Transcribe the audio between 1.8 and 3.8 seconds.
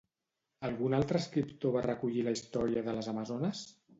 recollir la història de les amazones?